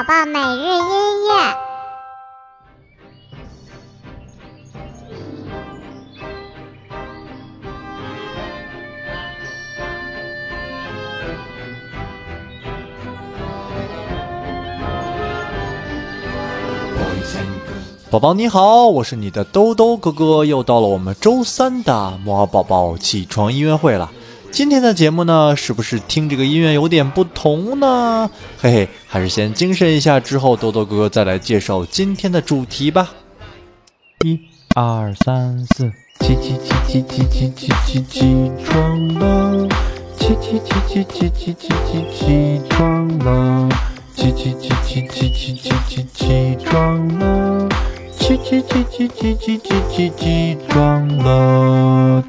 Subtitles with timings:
[0.00, 1.30] 宝宝每日音乐。
[18.10, 24.10] 宝宝你好，我是你的兜兜哥哥，又到了我们周三的摩尔宝宝起床音乐会了。
[24.50, 28.28] 今天的节目呢，是不是听这个音乐有点不同呢？
[28.60, 33.10] 嘿嘿，还是先精神一下，之后豆豆哥哥再来介绍今天的主题吧。
[34.24, 34.38] 一、
[34.74, 39.68] 二、三、四，起起起起起起起起起床了，
[40.18, 43.68] 起起起起起起起起起床了，
[44.14, 47.68] 起起起起起起起起起床了，
[48.18, 52.24] 起起起起起起起起起床了。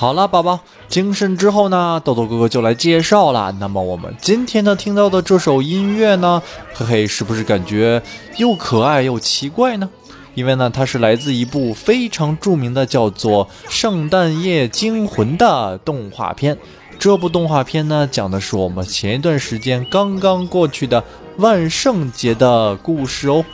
[0.00, 3.54] 好了，宝宝，精神之后呢，豆豆哥哥就来介绍了。
[3.60, 6.42] 那么我们今天呢听到的这首音乐呢，
[6.72, 8.02] 嘿嘿，是不是感觉
[8.38, 9.90] 又可爱又奇怪呢？
[10.34, 16.56] 因为呢，它是来自一部非常著名的叫做《圣诞夜惊魂》的动画片。
[16.98, 21.04] 这部动画片呢，讲的是我们前一段时间刚刚过去的
[21.36, 23.44] 万圣节的故事哦，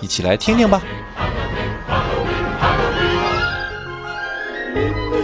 [0.00, 0.80] 一起来听听吧。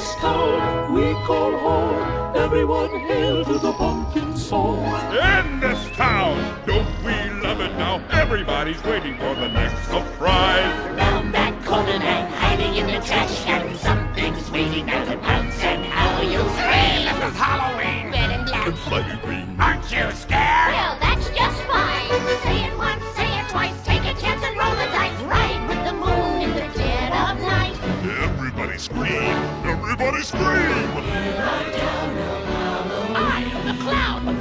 [0.02, 4.82] This town we call home, everyone hail to the pumpkin song.
[5.12, 8.02] In this town, don't we love it now?
[8.10, 10.41] Everybody's waiting for the next surprise.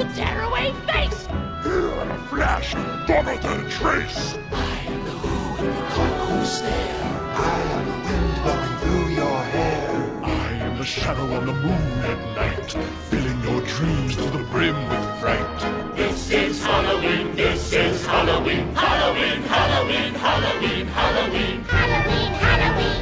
[0.03, 1.27] The tearaway face.
[1.63, 2.73] Here in a flash,
[3.07, 4.35] gone without a trace.
[4.51, 7.05] I am the who in the cuckoo stare.
[7.37, 10.23] I am the wind blowing through your hair.
[10.23, 12.71] I am the shadow on the moon at night,
[13.09, 15.95] filling your dreams to the brim with fright.
[15.95, 17.35] This is Halloween.
[17.35, 18.73] This is Halloween.
[18.73, 19.43] Halloween.
[19.43, 20.15] Halloween.
[20.15, 20.87] Halloween.
[20.87, 21.63] Halloween.
[21.65, 23.01] Halloween, Halloween.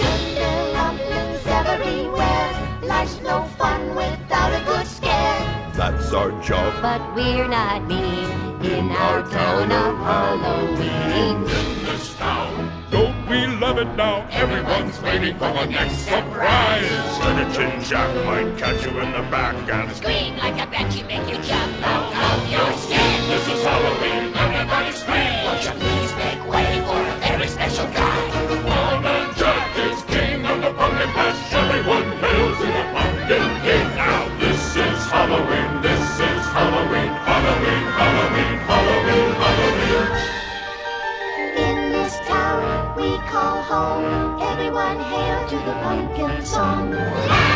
[0.00, 0.66] Tender
[1.70, 2.80] everywhere.
[2.82, 4.25] Life's no fun without a good scare.
[5.86, 6.82] That's our job.
[6.82, 8.28] But we're not mean
[8.66, 11.46] in our town of Halloween.
[11.46, 14.26] In this town, don't we love it now?
[14.32, 16.90] Everyone's waiting for the next surprise.
[17.14, 21.40] Skeleton Jack might catch you in the back and Scream like a banshee, make you
[21.44, 23.30] jump out of your skin.
[23.30, 23.64] This is
[45.86, 47.55] pumpkin song.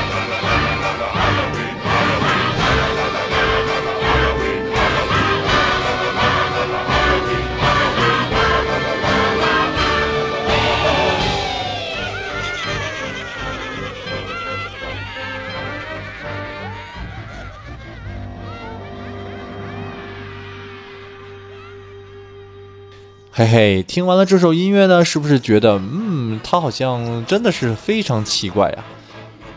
[23.32, 28.84] 嘿嘿，听完了这首音乐呢，是不是觉得，嗯，它好像真的是非常奇怪呀？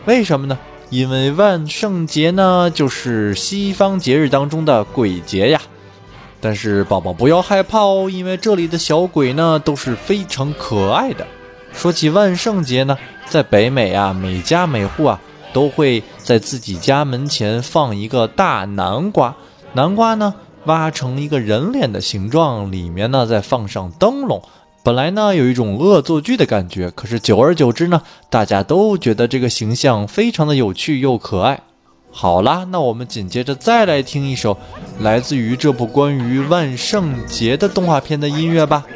[0.04, 0.56] 为什么呢？
[0.90, 5.60] 因为万圣节呢，就是西方节日当中的鬼节呀。
[6.40, 11.26] 但是宝宝不要害怕哦，因为这里的小鬼呢都是非常可爱的。
[11.72, 12.96] 说起万圣节呢，
[13.28, 15.20] 在北美啊，每家每户啊
[15.52, 19.34] 都会在自己家门前放一个大南瓜，
[19.72, 20.32] 南瓜呢
[20.66, 24.42] 挖成一个人脸的形状，里面呢再放上灯笼。
[24.82, 31.62] 本来呢有一种恶作剧的感觉，可是久而久之呢，大家都觉得这个形象非常的有趣又可爱。
[32.10, 34.56] 好啦，那我们紧接着再来听一首
[35.00, 38.86] 来自于这部关于万圣节的动画片的音乐吧。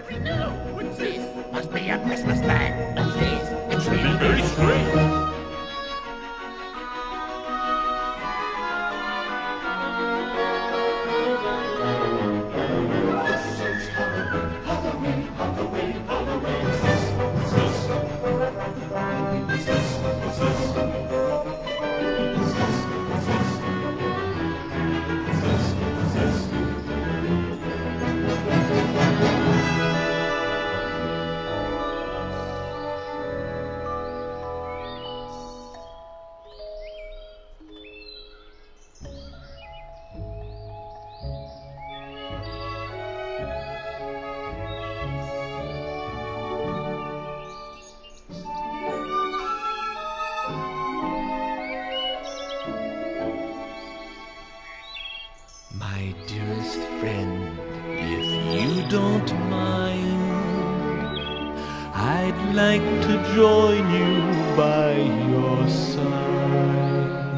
[58.88, 60.22] Don't mind,
[61.94, 64.22] I'd like to join you
[64.56, 64.92] by
[65.30, 67.28] your side,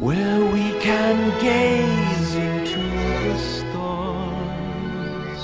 [0.00, 2.80] where we can gaze into
[3.24, 5.40] the stars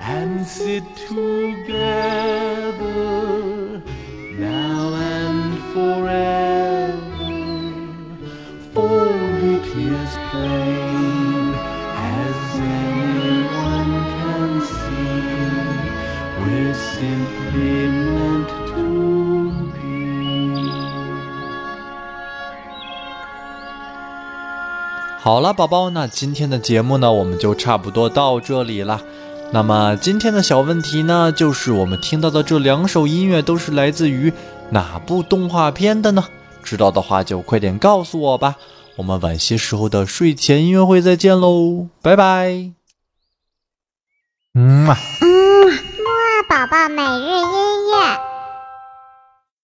[0.00, 3.15] and sit together
[25.26, 29.02] 好了，宝宝，那今天的节目呢，我们就差不多到这里了。
[29.50, 34.32] 那么今天的小问题呢，就是我们听到的这两首音乐都是来自于
[34.70, 36.24] 哪部动画片的呢？
[36.62, 38.54] 知道的话就快点告诉我吧。
[38.94, 42.70] 我们晚些时候的睡前音乐会再见喽，拜拜。
[44.54, 44.96] 嗯嘛。
[45.22, 48.25] 嗯，木二宝宝每日音乐。